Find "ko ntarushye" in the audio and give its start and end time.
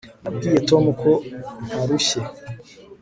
1.01-2.19